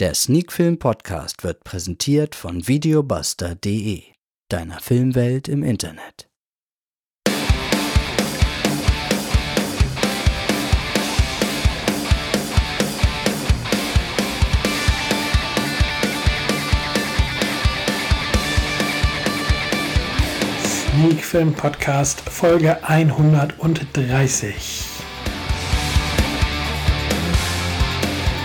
Der 0.00 0.14
Sneakfilm 0.14 0.80
Podcast 0.80 1.44
wird 1.44 1.62
präsentiert 1.62 2.34
von 2.34 2.66
videobuster.de, 2.66 4.02
deiner 4.48 4.80
Filmwelt 4.80 5.46
im 5.46 5.62
Internet. 5.62 6.28
Sneakfilm 20.66 21.54
Podcast 21.54 22.28
Folge 22.28 22.82
130. 22.82 24.93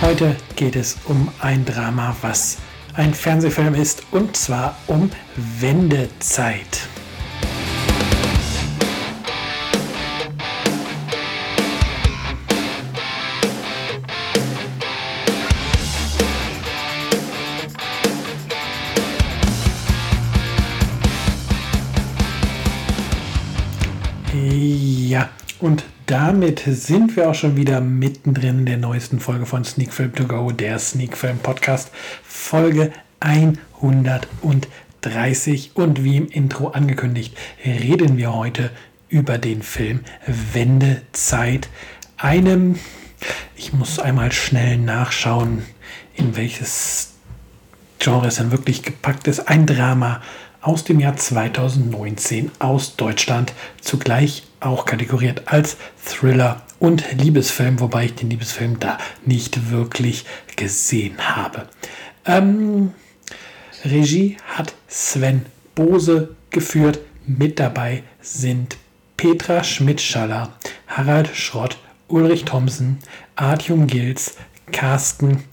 Heute 0.10 0.36
geht 0.56 0.76
es 0.76 0.98
um 1.06 1.30
ein 1.40 1.66
Drama, 1.66 2.16
was 2.24 2.58
ein 2.96 3.14
Fernsehfilm 3.14 3.76
ist, 3.76 4.02
und 4.10 4.36
zwar 4.36 4.76
um 4.88 5.12
Wendezeit. 5.36 6.88
Und 25.60 25.84
damit 26.06 26.64
sind 26.66 27.16
wir 27.16 27.30
auch 27.30 27.36
schon 27.36 27.56
wieder 27.56 27.80
mittendrin 27.82 28.60
in 28.60 28.66
der 28.66 28.78
neuesten 28.78 29.20
Folge 29.20 29.46
von 29.46 29.64
Sneak 29.64 29.94
Film 29.94 30.16
To 30.16 30.26
Go, 30.26 30.52
der 30.52 30.80
Sneak 30.80 31.16
Film 31.18 31.38
Podcast, 31.38 31.92
Folge 32.24 32.92
130. 33.20 35.76
Und 35.76 36.04
wie 36.04 36.18
im 36.18 36.28
Intro 36.30 36.70
angekündigt, 36.70 37.38
reden 37.64 38.18
wir 38.18 38.34
heute 38.34 38.72
über 39.10 39.38
den 39.38 39.62
Film 39.62 40.00
Wendezeit, 40.26 41.70
einem, 42.18 42.80
ich 43.56 43.74
muss 43.74 44.00
einmal 44.00 44.32
schnell 44.32 44.78
nachschauen, 44.78 45.64
in 46.16 46.38
welches 46.38 47.14
Genre 48.00 48.28
es 48.28 48.36
dann 48.36 48.52
wirklich 48.52 48.84
gepackt 48.84 49.28
ist, 49.28 49.48
ein 49.48 49.66
Drama 49.66 50.22
aus 50.62 50.84
dem 50.84 51.00
Jahr 51.00 51.16
2019 51.16 52.52
aus 52.60 52.96
Deutschland, 52.96 53.54
zugleich 53.82 54.44
auch 54.60 54.86
kategoriert 54.86 55.44
als 55.46 55.78
Thriller 56.04 56.62
und 56.80 57.04
Liebesfilm, 57.14 57.80
wobei 57.80 58.06
ich 58.06 58.16
den 58.16 58.30
Liebesfilm 58.30 58.80
da 58.80 58.98
nicht 59.26 59.72
wirklich 59.72 60.26
gesehen 60.56 61.18
habe. 61.36 61.68
Ähm, 62.26 62.94
Regie 63.86 64.38
hat 64.48 64.74
Sven 64.88 65.46
Bose 65.76 66.36
geführt. 66.50 67.00
Mit 67.26 67.60
dabei 67.60 68.04
sind 68.22 68.78
Petra 69.18 69.64
Schmidt-Schaller, 69.64 70.54
Harald 70.88 71.30
Schrott, 71.36 71.78
Ulrich 72.08 72.46
Thomsen, 72.46 73.00
Artyom 73.36 73.88
Gils, 73.88 74.36
Carsten 74.72 75.44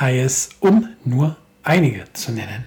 Hayes, 0.00 0.50
um 0.60 0.88
nur 1.04 1.36
einige 1.62 2.04
zu 2.12 2.32
nennen. 2.32 2.64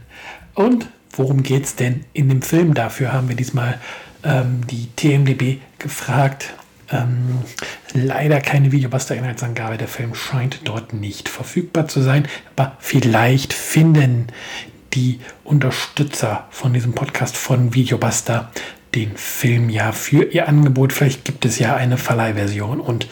Und 0.53 0.87
worum 1.11 1.43
geht 1.43 1.65
es 1.65 1.75
denn 1.75 2.05
in 2.13 2.29
dem 2.29 2.41
Film? 2.41 2.73
Dafür 2.73 3.13
haben 3.13 3.29
wir 3.29 3.35
diesmal 3.35 3.79
ähm, 4.23 4.65
die 4.67 4.87
TMDB 4.95 5.59
gefragt. 5.79 6.53
Ähm, 6.91 7.39
leider 7.93 8.41
keine 8.41 8.71
Videobuster-Inhaltsangabe. 8.71 9.77
Der 9.77 9.87
Film 9.87 10.13
scheint 10.13 10.61
dort 10.65 10.93
nicht 10.93 11.29
verfügbar 11.29 11.87
zu 11.87 12.01
sein. 12.01 12.27
Aber 12.55 12.75
vielleicht 12.79 13.53
finden 13.53 14.27
die 14.93 15.19
Unterstützer 15.43 16.47
von 16.49 16.73
diesem 16.73 16.93
Podcast 16.93 17.37
von 17.37 17.73
Videobuster 17.73 18.51
den 18.95 19.15
Film 19.15 19.69
ja 19.69 19.91
für 19.91 20.31
ihr 20.31 20.47
Angebot. 20.47 20.93
Vielleicht 20.93 21.25
gibt 21.25 21.45
es 21.45 21.59
ja 21.59 21.75
eine 21.75 21.97
Verleihversion 21.97 22.79
und 22.79 23.07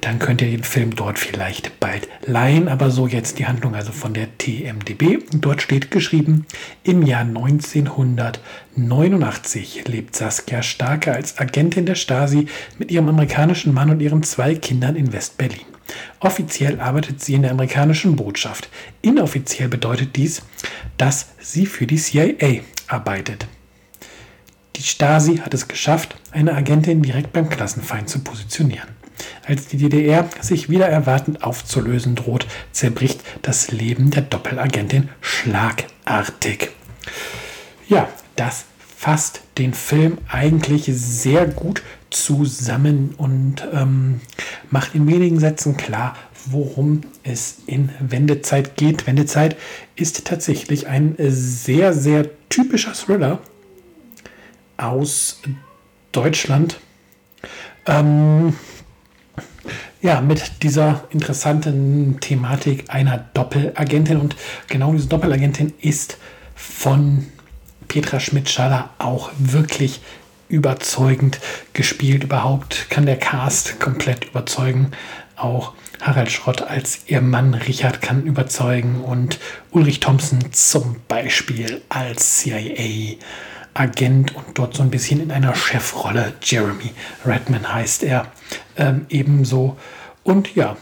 dann 0.00 0.18
könnt 0.18 0.42
ihr 0.42 0.50
den 0.50 0.64
Film 0.64 0.96
dort 0.96 1.18
vielleicht 1.18 1.78
bald 1.80 2.08
leihen. 2.26 2.68
Aber 2.68 2.90
so 2.90 3.06
jetzt 3.06 3.38
die 3.38 3.46
Handlung 3.46 3.74
also 3.74 3.92
von 3.92 4.14
der 4.14 4.38
TMDB. 4.38 5.18
Dort 5.32 5.60
steht 5.62 5.90
geschrieben, 5.90 6.46
im 6.82 7.02
Jahr 7.02 7.22
1989 7.22 9.88
lebt 9.88 10.16
Saskia 10.16 10.62
Starke 10.62 11.12
als 11.12 11.38
Agentin 11.38 11.86
der 11.86 11.94
Stasi 11.94 12.46
mit 12.78 12.90
ihrem 12.90 13.08
amerikanischen 13.08 13.72
Mann 13.72 13.90
und 13.90 14.00
ihren 14.00 14.22
zwei 14.22 14.54
Kindern 14.54 14.96
in 14.96 15.12
West-Berlin. 15.12 15.66
Offiziell 16.20 16.80
arbeitet 16.80 17.22
sie 17.22 17.34
in 17.34 17.42
der 17.42 17.50
amerikanischen 17.50 18.16
Botschaft. 18.16 18.70
Inoffiziell 19.02 19.68
bedeutet 19.68 20.16
dies, 20.16 20.42
dass 20.96 21.32
sie 21.40 21.66
für 21.66 21.86
die 21.86 21.96
CIA 21.96 22.60
arbeitet. 22.86 23.46
Die 24.82 24.88
Stasi 24.88 25.36
hat 25.36 25.54
es 25.54 25.68
geschafft, 25.68 26.16
eine 26.32 26.54
Agentin 26.54 27.02
direkt 27.02 27.32
beim 27.32 27.48
Klassenfeind 27.48 28.08
zu 28.08 28.18
positionieren. 28.18 28.88
Als 29.46 29.68
die 29.68 29.76
DDR 29.76 30.28
sich 30.40 30.70
wieder 30.70 30.88
erwartend 30.88 31.44
aufzulösen 31.44 32.16
droht, 32.16 32.48
zerbricht 32.72 33.20
das 33.42 33.70
Leben 33.70 34.10
der 34.10 34.22
Doppelagentin 34.22 35.08
schlagartig. 35.20 36.70
Ja, 37.88 38.08
das 38.34 38.64
fasst 38.96 39.42
den 39.56 39.72
Film 39.72 40.18
eigentlich 40.28 40.86
sehr 40.92 41.46
gut 41.46 41.84
zusammen 42.10 43.14
und 43.16 43.64
ähm, 43.72 44.20
macht 44.70 44.96
in 44.96 45.06
wenigen 45.06 45.38
Sätzen 45.38 45.76
klar, 45.76 46.16
worum 46.46 47.02
es 47.22 47.58
in 47.66 47.90
Wendezeit 48.00 48.76
geht. 48.76 49.06
Wendezeit 49.06 49.56
ist 49.94 50.24
tatsächlich 50.24 50.88
ein 50.88 51.14
sehr, 51.18 51.92
sehr 51.92 52.28
typischer 52.48 52.94
Thriller 52.94 53.38
aus 54.76 55.40
Deutschland. 56.12 56.78
Ähm, 57.86 58.54
ja, 60.00 60.20
mit 60.20 60.62
dieser 60.62 61.04
interessanten 61.10 62.18
Thematik 62.20 62.84
einer 62.88 63.18
Doppelagentin. 63.34 64.18
Und 64.18 64.36
genau 64.68 64.92
diese 64.92 65.08
Doppelagentin 65.08 65.72
ist 65.80 66.18
von 66.54 67.26
Petra 67.88 68.20
Schmidt-Schaller 68.20 68.90
auch 68.98 69.30
wirklich 69.38 70.00
überzeugend 70.48 71.40
gespielt. 71.72 72.24
Überhaupt 72.24 72.90
kann 72.90 73.06
der 73.06 73.16
Cast 73.16 73.80
komplett 73.80 74.26
überzeugen. 74.26 74.90
Auch 75.36 75.72
Harald 76.00 76.32
Schrott 76.32 76.62
als 76.62 77.02
ihr 77.06 77.20
Mann 77.20 77.54
Richard 77.54 78.02
kann 78.02 78.24
überzeugen 78.24 79.02
und 79.02 79.38
Ulrich 79.70 80.00
Thompson 80.00 80.52
zum 80.52 80.96
Beispiel 81.06 81.80
als 81.88 82.38
CIA 82.38 83.16
Agent 83.74 84.34
und 84.34 84.58
dort 84.58 84.74
so 84.74 84.82
ein 84.82 84.90
bisschen 84.90 85.20
in 85.20 85.30
einer 85.30 85.54
Chefrolle. 85.54 86.34
Jeremy 86.42 86.92
Redman 87.24 87.72
heißt 87.72 88.02
er 88.02 88.26
ähm, 88.76 89.06
ebenso. 89.08 89.76
Und 90.22 90.54
ja, 90.54 90.76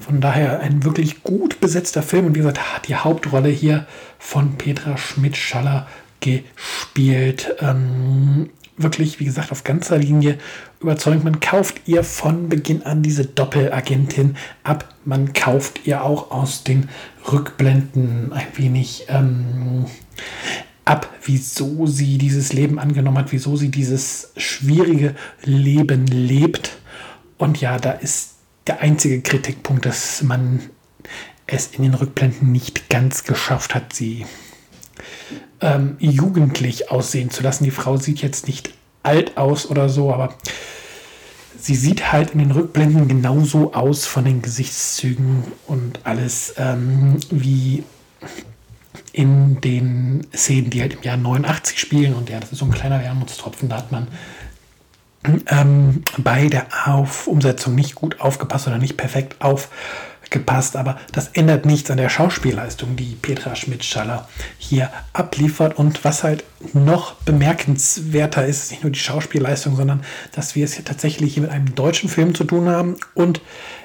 von 0.00 0.20
daher 0.20 0.60
ein 0.60 0.84
wirklich 0.84 1.22
gut 1.22 1.60
besetzter 1.60 2.02
Film. 2.02 2.26
Und 2.26 2.34
wie 2.34 2.40
gesagt, 2.40 2.74
hat 2.74 2.88
die 2.88 2.96
Hauptrolle 2.96 3.48
hier 3.48 3.86
von 4.18 4.56
Petra 4.56 4.96
Schmidt-Schaller 4.96 5.86
gespielt. 6.20 7.54
Ähm, 7.60 8.50
wirklich, 8.76 9.20
wie 9.20 9.24
gesagt, 9.24 9.52
auf 9.52 9.64
ganzer 9.64 9.98
Linie 9.98 10.38
überzeugend. 10.80 11.24
Man 11.24 11.40
kauft 11.40 11.82
ihr 11.86 12.02
von 12.04 12.48
Beginn 12.48 12.82
an 12.82 13.02
diese 13.02 13.26
Doppelagentin 13.26 14.36
ab. 14.64 14.88
Man 15.04 15.32
kauft 15.32 15.86
ihr 15.86 16.02
auch 16.02 16.30
aus 16.30 16.64
den 16.64 16.88
Rückblenden 17.30 18.32
ein 18.32 18.46
wenig 18.56 19.06
ähm, 19.08 19.86
ab, 20.84 21.08
wieso 21.24 21.86
sie 21.86 22.18
dieses 22.18 22.52
Leben 22.52 22.78
angenommen 22.78 23.18
hat, 23.18 23.32
wieso 23.32 23.56
sie 23.56 23.70
dieses 23.70 24.32
schwierige 24.36 25.14
Leben 25.44 26.06
lebt. 26.06 26.78
Und 27.38 27.60
ja, 27.60 27.78
da 27.78 27.92
ist 27.92 28.34
der 28.66 28.80
einzige 28.80 29.20
Kritikpunkt, 29.20 29.86
dass 29.86 30.22
man 30.22 30.60
es 31.46 31.68
in 31.68 31.82
den 31.82 31.94
Rückblenden 31.94 32.52
nicht 32.52 32.88
ganz 32.88 33.24
geschafft 33.24 33.74
hat, 33.74 33.92
sie 33.92 34.26
ähm, 35.60 35.96
jugendlich 35.98 36.90
aussehen 36.90 37.30
zu 37.30 37.42
lassen. 37.42 37.64
Die 37.64 37.70
Frau 37.70 37.96
sieht 37.96 38.22
jetzt 38.22 38.46
nicht 38.46 38.72
alt 39.02 39.36
aus 39.36 39.66
oder 39.66 39.88
so, 39.88 40.12
aber 40.12 40.34
sie 41.58 41.74
sieht 41.74 42.12
halt 42.12 42.32
in 42.32 42.38
den 42.38 42.50
Rückblenden 42.50 43.08
genauso 43.08 43.72
aus 43.74 44.06
von 44.06 44.24
den 44.24 44.42
Gesichtszügen 44.42 45.44
und 45.66 46.00
alles 46.04 46.54
ähm, 46.56 47.18
wie 47.30 47.84
in 49.12 49.60
den 49.60 50.26
Szenen, 50.34 50.70
die 50.70 50.80
halt 50.80 50.94
im 50.94 51.02
Jahr 51.02 51.16
89 51.16 51.78
spielen. 51.78 52.14
Und 52.14 52.30
ja, 52.30 52.40
das 52.40 52.52
ist 52.52 52.58
so 52.58 52.64
ein 52.64 52.70
kleiner 52.70 53.00
Wermutstropfen. 53.00 53.68
Da 53.68 53.76
hat 53.76 53.92
man 53.92 54.08
ähm, 55.46 56.02
bei 56.18 56.48
der 56.48 56.66
auf 56.86 57.26
Umsetzung 57.26 57.74
nicht 57.74 57.94
gut 57.94 58.20
aufgepasst 58.20 58.66
oder 58.66 58.78
nicht 58.78 58.96
perfekt 58.96 59.40
aufgepasst 59.40 59.70
gepasst, 60.32 60.74
aber 60.76 60.98
das 61.12 61.28
ändert 61.28 61.64
nichts 61.64 61.90
an 61.90 61.98
der 61.98 62.08
Schauspielleistung, 62.08 62.96
die 62.96 63.14
Petra 63.14 63.54
Schmidt-Schaller 63.54 64.28
hier 64.58 64.90
abliefert. 65.12 65.78
Und 65.78 66.04
was 66.04 66.24
halt 66.24 66.42
noch 66.72 67.14
bemerkenswerter 67.14 68.44
ist, 68.44 68.64
ist 68.64 68.70
nicht 68.72 68.82
nur 68.82 68.90
die 68.90 68.98
Schauspielleistung, 68.98 69.76
sondern 69.76 70.02
dass 70.34 70.56
wir 70.56 70.64
es 70.64 70.74
hier 70.74 70.84
tatsächlich 70.84 71.36
mit 71.36 71.50
einem 71.50 71.74
deutschen 71.76 72.08
Film 72.08 72.34
zu 72.34 72.44
tun 72.44 72.68
haben 72.68 72.96
und 73.14 73.40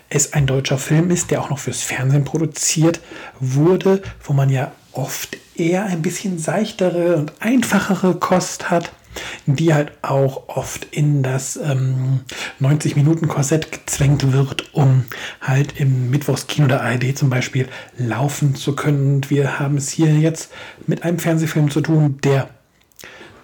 es 0.09 0.33
ein 0.33 0.47
deutscher 0.47 0.77
Film 0.77 1.11
ist, 1.11 1.31
der 1.31 1.41
auch 1.41 1.49
noch 1.49 1.59
fürs 1.59 1.81
Fernsehen 1.81 2.23
produziert 2.23 3.01
wurde, 3.41 4.01
wo 4.23 4.31
man 4.31 4.49
ja 4.49 4.71
oft 4.97 5.37
eher 5.55 5.85
ein 5.85 6.01
bisschen 6.01 6.39
seichtere 6.39 7.15
und 7.15 7.33
einfachere 7.39 8.15
Kost 8.15 8.69
hat 8.69 8.91
die 9.45 9.73
halt 9.73 9.91
auch 10.01 10.47
oft 10.47 10.85
in 10.91 11.23
das 11.23 11.57
ähm, 11.57 12.21
90-Minuten-Korsett 12.61 13.71
gezwängt 13.71 14.31
wird, 14.31 14.73
um 14.73 15.05
halt 15.41 15.79
im 15.79 16.09
Mittwochskino 16.11 16.67
der 16.67 16.81
ARD 16.81 17.17
zum 17.17 17.29
Beispiel 17.29 17.67
laufen 17.97 18.55
zu 18.55 18.75
können. 18.75 19.15
Und 19.15 19.29
wir 19.29 19.59
haben 19.59 19.77
es 19.77 19.89
hier 19.89 20.13
jetzt 20.13 20.51
mit 20.85 21.03
einem 21.03 21.19
Fernsehfilm 21.19 21.71
zu 21.71 21.81
tun, 21.81 22.19
der 22.23 22.49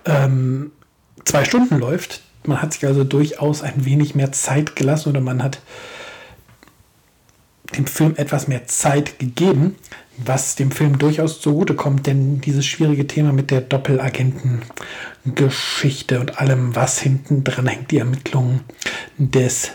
ähm, 0.06 0.72
zwei 1.26 1.46
Stunden 1.46 1.80
läuft. 1.80 2.22
Man 2.46 2.62
hat 2.62 2.74
sich 2.74 2.86
also 2.86 3.04
durchaus 3.04 3.64
ein 3.64 3.86
wenig 3.86 4.16
mehr 4.16 4.32
Zeit 4.32 4.76
gelassen 4.76 5.10
oder 5.10 5.22
man 5.22 5.42
hat 5.42 5.60
dem 7.78 7.86
Film 7.86 8.16
etwas 8.18 8.48
mehr 8.48 8.66
Zeit 8.68 9.20
gegeben, 9.20 9.76
was 10.18 10.56
dem 10.56 10.72
Film 10.72 10.98
durchaus 11.00 11.42
zugutekommt, 11.42 12.08
denn 12.08 12.42
dieses 12.42 12.66
schwierige 12.66 13.08
Thema 13.08 13.34
mit 13.34 13.52
der 13.52 13.62
Doppelagentengeschichte 13.62 16.20
und 16.20 16.40
allem, 16.40 16.76
was 16.76 17.00
hinten 17.00 17.44
dran 17.44 17.68
hängt, 17.68 17.92
die 17.92 18.00
Ermittlungen 18.00 18.62
des 19.18 19.72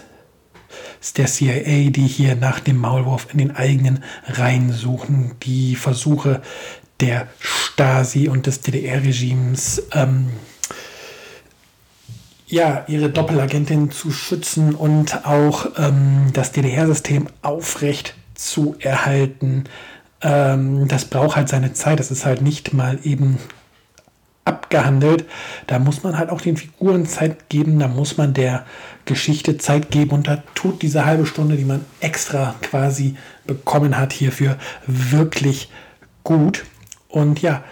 der 1.16 1.26
CIA, 1.26 1.90
die 1.90 2.06
hier 2.06 2.34
nach 2.34 2.60
dem 2.60 2.76
Maulwurf 2.76 3.28
in 3.32 3.38
den 3.38 3.54
eigenen 3.54 4.02
Reihen 4.26 4.72
suchen, 4.72 5.32
die 5.42 5.76
Versuche 5.76 6.42
der 7.00 7.28
Stasi 7.38 8.28
und 8.28 8.46
des 8.46 8.60
DDR-Regimes, 8.60 9.84
ähm, 9.92 10.30
ja, 12.48 12.84
ihre 12.88 13.10
Doppelagentin 13.10 13.90
zu 13.90 14.10
schützen 14.10 14.74
und 14.74 15.26
auch 15.26 15.66
ähm, 15.78 16.30
das 16.32 16.52
DDR-System 16.52 17.28
aufrecht 17.42 18.14
zu 18.34 18.76
erhalten 18.80 19.64
ähm, 20.20 20.88
das 20.88 21.04
braucht 21.04 21.36
halt 21.36 21.48
seine 21.48 21.72
Zeit. 21.72 22.00
Das 22.00 22.10
ist 22.10 22.24
halt 22.24 22.42
nicht 22.42 22.72
mal 22.72 22.98
eben 23.04 23.38
abgehandelt. 24.44 25.26
Da 25.66 25.78
muss 25.78 26.02
man 26.02 26.18
halt 26.18 26.30
auch 26.30 26.40
den 26.40 26.56
Figuren 26.56 27.06
Zeit 27.06 27.48
geben, 27.48 27.78
da 27.78 27.88
muss 27.88 28.16
man 28.16 28.32
der 28.34 28.64
Geschichte 29.04 29.58
Zeit 29.58 29.90
geben 29.90 30.10
und 30.12 30.26
da 30.26 30.42
tut 30.54 30.82
diese 30.82 31.04
halbe 31.04 31.26
Stunde, 31.26 31.56
die 31.56 31.64
man 31.64 31.84
extra 32.00 32.54
quasi 32.62 33.16
bekommen 33.46 33.98
hat, 33.98 34.12
hierfür 34.12 34.56
wirklich 34.86 35.70
gut. 36.24 36.64
Und 37.08 37.40
ja, 37.42 37.62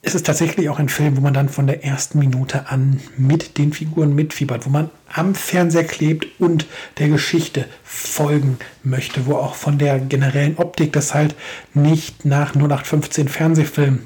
es 0.00 0.14
ist 0.14 0.26
tatsächlich 0.26 0.68
auch 0.68 0.78
ein 0.78 0.88
Film, 0.88 1.16
wo 1.16 1.20
man 1.20 1.34
dann 1.34 1.48
von 1.48 1.66
der 1.66 1.84
ersten 1.84 2.20
Minute 2.20 2.68
an 2.68 3.00
mit 3.16 3.58
den 3.58 3.72
Figuren 3.72 4.14
mitfiebert, 4.14 4.64
wo 4.64 4.70
man 4.70 4.90
am 5.12 5.34
Fernseher 5.34 5.84
klebt 5.84 6.26
und 6.38 6.66
der 6.98 7.08
Geschichte 7.08 7.66
folgen 7.82 8.58
möchte, 8.84 9.26
wo 9.26 9.34
auch 9.34 9.54
von 9.54 9.76
der 9.76 9.98
generellen 9.98 10.56
Optik 10.56 10.92
das 10.92 11.14
halt 11.14 11.34
nicht 11.74 12.24
nach 12.24 12.54
0815 12.54 13.28
Fernsehfilm 13.28 14.04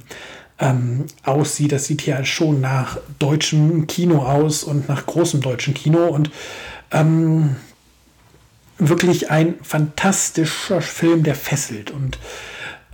ähm, 0.59 1.05
aussieht. 1.25 1.73
Das 1.73 1.85
sieht 1.85 2.01
hier 2.01 2.17
halt 2.17 2.29
schon 2.29 2.61
nach 2.61 2.99
deutschem 3.19 3.87
Kino 3.87 4.23
aus 4.23 4.65
und 4.65 4.89
nach 4.89 5.05
großem 5.05 5.43
deutschen 5.43 5.75
Kino 5.75 6.07
und 6.07 6.31
ähm, 6.91 7.57
wirklich 8.79 9.31
ein 9.31 9.57
fantastischer 9.63 10.81
Film, 10.81 11.23
der 11.23 11.35
fesselt 11.35 11.91
und 11.91 12.19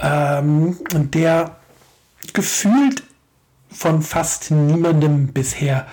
ähm, 0.01 0.77
der 1.15 1.58
gefühlt 2.39 3.03
von 3.69 4.01
fast 4.01 4.53
niemandem 4.53 5.33
bisher 5.33 5.89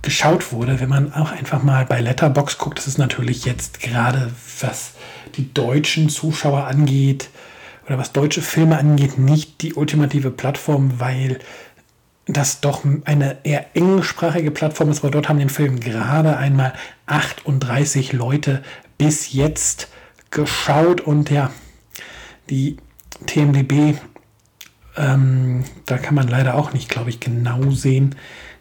geschaut 0.00 0.50
wurde. 0.50 0.80
Wenn 0.80 0.88
man 0.88 1.12
auch 1.12 1.30
einfach 1.30 1.62
mal 1.62 1.84
bei 1.84 2.00
Letterbox 2.00 2.56
guckt, 2.56 2.78
das 2.78 2.86
ist 2.86 2.96
natürlich 2.96 3.44
jetzt 3.44 3.80
gerade, 3.80 4.32
was 4.62 4.92
die 5.36 5.52
deutschen 5.52 6.08
Zuschauer 6.08 6.64
angeht 6.64 7.28
oder 7.86 7.98
was 7.98 8.12
deutsche 8.12 8.40
Filme 8.40 8.78
angeht, 8.78 9.18
nicht 9.18 9.60
die 9.60 9.74
ultimative 9.74 10.30
Plattform, 10.30 11.00
weil 11.00 11.38
das 12.24 12.62
doch 12.62 12.82
eine 13.04 13.36
eher 13.44 13.76
englischsprachige 13.76 14.52
Plattform 14.52 14.90
ist, 14.90 15.00
aber 15.00 15.10
dort 15.10 15.28
haben 15.28 15.38
den 15.38 15.50
Film 15.50 15.80
gerade 15.80 16.38
einmal 16.38 16.72
38 17.04 18.14
Leute 18.14 18.62
bis 18.96 19.34
jetzt 19.34 19.88
geschaut 20.30 21.02
und 21.02 21.28
ja, 21.28 21.50
die 22.48 22.78
TMDB 23.26 23.98
ähm, 24.96 25.64
da 25.86 25.98
kann 25.98 26.14
man 26.14 26.28
leider 26.28 26.54
auch 26.54 26.72
nicht, 26.72 26.88
glaube 26.88 27.10
ich, 27.10 27.20
genau 27.20 27.70
sehen, 27.70 28.14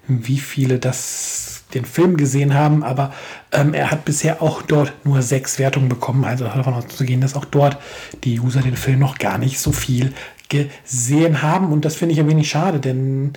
wie 0.07 0.39
viele 0.39 0.79
das 0.79 1.63
den 1.73 1.85
Film 1.85 2.17
gesehen 2.17 2.55
haben, 2.55 2.83
aber 2.83 3.13
ähm, 3.51 3.73
er 3.75 3.91
hat 3.91 4.05
bisher 4.05 4.41
auch 4.41 4.63
dort 4.63 4.93
nur 5.05 5.21
sechs 5.21 5.59
Wertungen 5.59 5.87
bekommen, 5.87 6.25
also 6.25 6.45
davon 6.45 6.73
auszugehen, 6.73 7.21
dass 7.21 7.35
auch 7.35 7.45
dort 7.45 7.77
die 8.23 8.39
User 8.39 8.61
den 8.61 8.75
Film 8.75 8.99
noch 8.99 9.19
gar 9.19 9.37
nicht 9.37 9.59
so 9.59 9.71
viel 9.71 10.13
gesehen 10.49 11.43
haben. 11.43 11.71
Und 11.71 11.85
das 11.85 11.95
finde 11.95 12.13
ich 12.13 12.19
ein 12.19 12.27
wenig 12.27 12.49
schade, 12.49 12.79
denn 12.79 13.33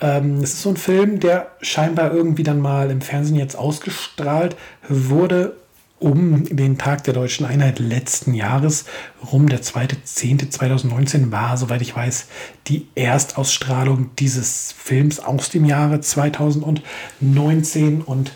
ähm, 0.00 0.38
es 0.38 0.54
ist 0.54 0.62
so 0.62 0.70
ein 0.70 0.78
Film, 0.78 1.20
der 1.20 1.48
scheinbar 1.60 2.12
irgendwie 2.12 2.42
dann 2.42 2.58
mal 2.58 2.90
im 2.90 3.02
Fernsehen 3.02 3.36
jetzt 3.36 3.56
ausgestrahlt 3.56 4.56
wurde 4.88 5.56
um 6.04 6.44
den 6.44 6.76
Tag 6.76 7.04
der 7.04 7.14
deutschen 7.14 7.46
Einheit 7.46 7.78
letzten 7.78 8.34
Jahres 8.34 8.84
rum. 9.32 9.48
Der 9.48 9.62
2.10.2019 9.62 11.32
war, 11.32 11.56
soweit 11.56 11.80
ich 11.80 11.96
weiß, 11.96 12.26
die 12.66 12.88
Erstausstrahlung 12.94 14.10
dieses 14.18 14.74
Films 14.76 15.18
aus 15.18 15.48
dem 15.48 15.64
Jahre 15.64 16.02
2019. 16.02 18.02
Und 18.02 18.32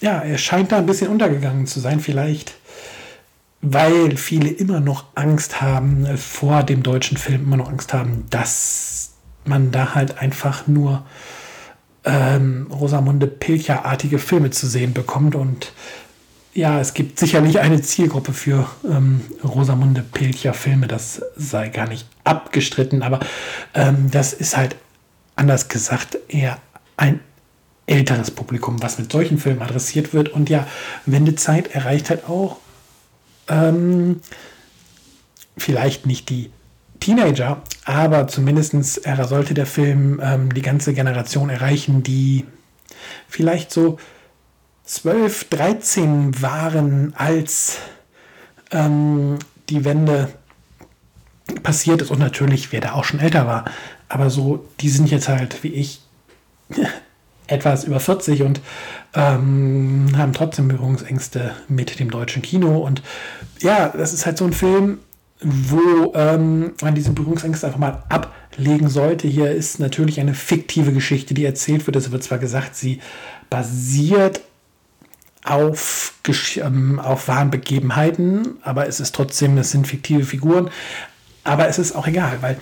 ja, 0.00 0.20
er 0.20 0.38
scheint 0.38 0.70
da 0.70 0.78
ein 0.78 0.86
bisschen 0.86 1.10
untergegangen 1.10 1.66
zu 1.66 1.80
sein, 1.80 1.98
vielleicht 1.98 2.54
weil 3.60 4.16
viele 4.16 4.50
immer 4.50 4.78
noch 4.78 5.06
Angst 5.16 5.60
haben, 5.60 6.06
vor 6.16 6.62
dem 6.62 6.84
deutschen 6.84 7.16
Film 7.16 7.42
immer 7.42 7.56
noch 7.56 7.68
Angst 7.68 7.92
haben, 7.92 8.26
dass 8.30 9.14
man 9.44 9.72
da 9.72 9.96
halt 9.96 10.18
einfach 10.18 10.68
nur 10.68 11.04
ähm, 12.04 12.68
Rosamunde 12.70 13.26
Pilcher-artige 13.26 14.20
Filme 14.20 14.50
zu 14.50 14.68
sehen 14.68 14.94
bekommt 14.94 15.34
und 15.34 15.72
ja, 16.54 16.80
es 16.80 16.94
gibt 16.94 17.18
sicherlich 17.18 17.60
eine 17.60 17.80
Zielgruppe 17.82 18.32
für 18.32 18.68
ähm, 18.84 19.20
Rosamunde 19.44 20.02
Pilcher 20.02 20.54
Filme, 20.54 20.88
das 20.88 21.22
sei 21.36 21.68
gar 21.68 21.88
nicht 21.88 22.06
abgestritten, 22.24 23.02
aber 23.02 23.20
ähm, 23.74 24.10
das 24.10 24.32
ist 24.32 24.56
halt 24.56 24.76
anders 25.36 25.68
gesagt 25.68 26.18
eher 26.28 26.58
ein 26.96 27.20
älteres 27.86 28.30
Publikum, 28.30 28.82
was 28.82 28.98
mit 28.98 29.10
solchen 29.10 29.38
Filmen 29.38 29.62
adressiert 29.62 30.12
wird. 30.12 30.28
Und 30.28 30.50
ja, 30.50 30.66
Wendezeit 31.06 31.74
erreicht 31.74 32.10
halt 32.10 32.28
auch 32.28 32.58
ähm, 33.48 34.20
vielleicht 35.56 36.06
nicht 36.06 36.28
die 36.28 36.50
Teenager, 37.00 37.62
aber 37.84 38.28
zumindest 38.28 39.02
sollte 39.28 39.54
der 39.54 39.66
Film 39.66 40.20
ähm, 40.22 40.52
die 40.52 40.62
ganze 40.62 40.92
Generation 40.92 41.48
erreichen, 41.48 42.02
die 42.02 42.44
vielleicht 43.28 43.72
so 43.72 43.98
12, 44.88 45.44
13 45.50 46.42
waren, 46.42 47.12
als 47.14 47.76
ähm, 48.70 49.38
die 49.68 49.84
Wende 49.84 50.30
passiert 51.62 52.00
ist. 52.00 52.10
Und 52.10 52.18
natürlich, 52.18 52.72
wer 52.72 52.80
da 52.80 52.92
auch 52.92 53.04
schon 53.04 53.20
älter 53.20 53.46
war. 53.46 53.66
Aber 54.08 54.30
so, 54.30 54.66
die 54.80 54.88
sind 54.88 55.10
jetzt 55.10 55.28
halt 55.28 55.62
wie 55.62 55.68
ich 55.68 56.00
etwas 57.46 57.84
über 57.84 58.00
40 58.00 58.42
und 58.42 58.62
ähm, 59.14 60.08
haben 60.16 60.32
trotzdem 60.32 60.68
Berührungsängste 60.68 61.52
mit 61.68 62.00
dem 62.00 62.10
deutschen 62.10 62.40
Kino. 62.40 62.78
Und 62.78 63.02
ja, 63.60 63.88
das 63.90 64.14
ist 64.14 64.24
halt 64.24 64.38
so 64.38 64.46
ein 64.46 64.54
Film, 64.54 65.00
wo 65.40 66.14
ähm, 66.14 66.72
man 66.80 66.94
diese 66.94 67.12
Berührungsängste 67.12 67.66
einfach 67.66 67.78
mal 67.78 68.04
ablegen 68.08 68.88
sollte. 68.88 69.28
Hier 69.28 69.50
ist 69.50 69.80
natürlich 69.80 70.18
eine 70.18 70.32
fiktive 70.32 70.92
Geschichte, 70.92 71.34
die 71.34 71.44
erzählt 71.44 71.86
wird. 71.86 71.96
Es 71.96 72.10
wird 72.10 72.22
zwar 72.22 72.38
gesagt, 72.38 72.74
sie 72.74 73.00
basiert 73.50 74.40
auf, 75.48 76.14
ähm, 76.56 77.00
auf 77.00 77.28
wahren 77.28 77.50
Begebenheiten, 77.50 78.56
aber 78.62 78.86
es 78.86 79.00
ist 79.00 79.14
trotzdem, 79.14 79.56
es 79.58 79.70
sind 79.70 79.86
fiktive 79.86 80.24
Figuren. 80.24 80.70
Aber 81.44 81.68
es 81.68 81.78
ist 81.78 81.96
auch 81.96 82.06
egal, 82.06 82.38
weil 82.42 82.58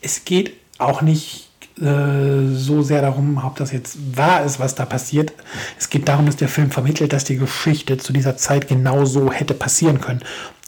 es 0.00 0.24
geht 0.24 0.52
auch 0.78 1.02
nicht 1.02 1.48
äh, 1.80 2.54
so 2.54 2.82
sehr 2.82 3.02
darum, 3.02 3.42
ob 3.44 3.56
das 3.56 3.72
jetzt 3.72 4.16
wahr 4.16 4.44
ist, 4.44 4.60
was 4.60 4.76
da 4.76 4.84
passiert. 4.84 5.32
Es 5.78 5.90
geht 5.90 6.08
darum, 6.08 6.26
dass 6.26 6.36
der 6.36 6.48
Film 6.48 6.70
vermittelt, 6.70 7.12
dass 7.12 7.24
die 7.24 7.36
Geschichte 7.36 7.98
zu 7.98 8.12
dieser 8.12 8.36
Zeit 8.36 8.68
genau 8.68 9.04
so 9.04 9.32
hätte 9.32 9.54
passieren 9.54 10.00
können. 10.00 10.20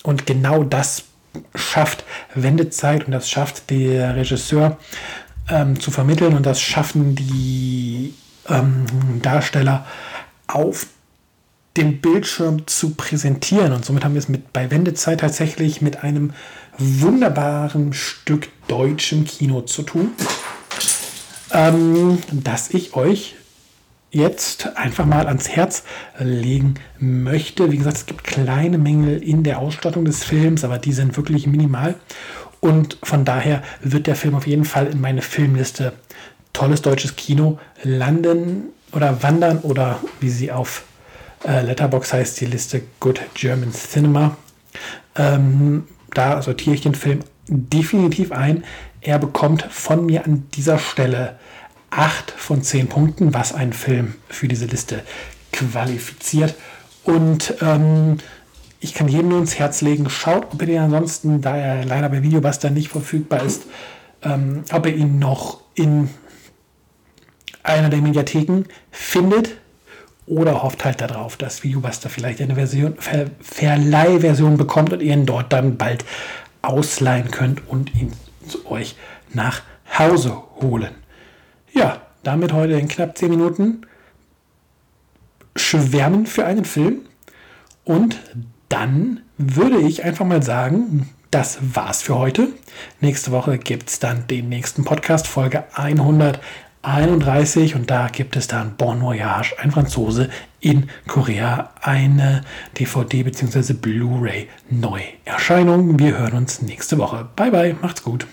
Und 0.02 0.26
genau 0.26 0.64
das 0.64 1.04
schafft 1.54 2.04
Wendezeit 2.34 3.06
und 3.06 3.12
das 3.12 3.30
schafft 3.30 3.70
der 3.70 4.16
Regisseur 4.16 4.76
ähm, 5.48 5.78
zu 5.78 5.90
vermitteln 5.90 6.34
und 6.34 6.44
das 6.44 6.60
schaffen 6.60 7.14
die 7.14 8.14
ähm, 8.48 8.86
Darsteller 9.22 9.86
auf 10.48 10.86
den 11.76 12.00
Bildschirm 12.00 12.66
zu 12.66 12.90
präsentieren. 12.94 13.72
Und 13.72 13.84
somit 13.84 14.04
haben 14.04 14.14
wir 14.14 14.20
es 14.20 14.28
mit 14.28 14.52
bei 14.52 14.70
Wendezeit 14.70 15.20
tatsächlich 15.20 15.80
mit 15.80 16.02
einem 16.04 16.32
wunderbaren 16.78 17.92
Stück 17.92 18.48
deutschem 18.68 19.24
Kino 19.24 19.62
zu 19.62 19.82
tun, 19.82 20.12
ähm, 21.52 22.18
das 22.30 22.70
ich 22.70 22.94
euch 22.94 23.36
jetzt 24.10 24.76
einfach 24.76 25.06
mal 25.06 25.26
ans 25.26 25.48
Herz 25.48 25.84
legen 26.18 26.74
möchte. 26.98 27.72
Wie 27.72 27.78
gesagt, 27.78 27.96
es 27.96 28.06
gibt 28.06 28.24
kleine 28.24 28.76
Mängel 28.78 29.22
in 29.22 29.42
der 29.42 29.58
Ausstattung 29.58 30.04
des 30.04 30.22
Films, 30.22 30.64
aber 30.64 30.78
die 30.78 30.92
sind 30.92 31.16
wirklich 31.16 31.46
minimal. 31.46 31.94
Und 32.60 32.98
von 33.02 33.24
daher 33.24 33.62
wird 33.80 34.06
der 34.06 34.14
Film 34.14 34.34
auf 34.34 34.46
jeden 34.46 34.64
Fall 34.64 34.86
in 34.86 35.00
meine 35.00 35.22
Filmliste 35.22 35.94
tolles 36.52 36.82
deutsches 36.82 37.16
Kino 37.16 37.58
landen 37.82 38.64
oder 38.92 39.22
wandern 39.22 39.58
oder 39.58 40.00
wie 40.20 40.28
sie 40.28 40.52
auf 40.52 40.84
äh, 41.46 41.62
Letterbox 41.62 42.12
heißt, 42.12 42.40
die 42.40 42.46
Liste 42.46 42.82
Good 43.00 43.20
German 43.34 43.72
Cinema. 43.72 44.36
Ähm, 45.16 45.84
da 46.14 46.42
sortiere 46.42 46.74
ich 46.74 46.82
den 46.82 46.94
Film 46.94 47.20
definitiv 47.46 48.32
ein. 48.32 48.64
Er 49.00 49.18
bekommt 49.18 49.62
von 49.62 50.06
mir 50.06 50.24
an 50.24 50.48
dieser 50.54 50.78
Stelle 50.78 51.38
8 51.90 52.30
von 52.30 52.62
10 52.62 52.88
Punkten, 52.88 53.34
was 53.34 53.54
einen 53.54 53.72
Film 53.72 54.14
für 54.28 54.48
diese 54.48 54.66
Liste 54.66 55.02
qualifiziert. 55.52 56.54
Und 57.04 57.54
ähm, 57.60 58.18
ich 58.80 58.94
kann 58.94 59.08
jedem 59.08 59.28
nur 59.28 59.38
ins 59.38 59.58
Herz 59.58 59.80
legen, 59.80 60.08
schaut, 60.08 60.52
ob 60.52 60.62
ihr 60.62 60.66
den 60.66 60.78
ansonsten, 60.78 61.40
da 61.40 61.56
er 61.56 61.84
leider 61.84 62.08
bei 62.08 62.22
Videobuster 62.22 62.70
nicht 62.70 62.88
verfügbar 62.88 63.42
ist, 63.42 63.64
ähm, 64.22 64.64
ob 64.72 64.86
ihr 64.86 64.94
ihn 64.96 65.18
noch 65.18 65.60
in 65.74 66.08
einer 67.62 67.90
der 67.90 68.00
Mediatheken 68.00 68.64
findet 68.90 69.56
oder 70.26 70.62
hofft 70.62 70.84
halt 70.84 71.00
darauf, 71.00 71.36
dass 71.36 71.62
Videobuster 71.62 72.08
vielleicht 72.08 72.40
eine 72.40 72.54
Version, 72.54 72.96
Ver 72.98 73.26
Verleihversion 73.40 74.56
bekommt 74.56 74.92
und 74.92 75.02
ihr 75.02 75.12
ihn 75.12 75.26
dort 75.26 75.52
dann 75.52 75.76
bald 75.76 76.04
ausleihen 76.62 77.30
könnt 77.30 77.68
und 77.68 77.94
ihn 77.94 78.12
zu 78.46 78.70
euch 78.70 78.96
nach 79.32 79.62
Hause 79.98 80.36
holen. 80.60 80.94
Ja, 81.72 82.02
damit 82.22 82.52
heute 82.52 82.74
in 82.74 82.88
knapp 82.88 83.18
10 83.18 83.30
Minuten 83.30 83.82
schwärmen 85.56 86.26
für 86.26 86.44
einen 86.46 86.64
Film. 86.64 87.00
Und 87.84 88.18
dann 88.68 89.20
würde 89.38 89.78
ich 89.78 90.04
einfach 90.04 90.24
mal 90.24 90.42
sagen, 90.42 91.10
das 91.30 91.58
war's 91.74 92.02
für 92.02 92.16
heute. 92.16 92.48
Nächste 93.00 93.32
Woche 93.32 93.58
gibt 93.58 93.88
es 93.88 93.98
dann 93.98 94.26
den 94.28 94.48
nächsten 94.48 94.84
Podcast, 94.84 95.26
Folge 95.26 95.64
131. 96.82 97.74
Und 97.74 97.90
da 97.90 98.08
gibt 98.08 98.36
es 98.36 98.46
dann 98.46 98.76
Bon 98.76 99.00
Voyage, 99.00 99.54
ein 99.58 99.70
Franzose 99.70 100.28
in 100.60 100.88
Korea, 101.06 101.70
eine 101.80 102.42
DVD 102.78 103.22
bzw. 103.22 103.72
Blu-ray 103.72 104.48
Neuerscheinung. 104.70 105.98
Wir 105.98 106.18
hören 106.18 106.34
uns 106.34 106.62
nächste 106.62 106.98
Woche. 106.98 107.28
Bye 107.36 107.50
bye, 107.50 107.76
macht's 107.80 108.02
gut. 108.02 108.26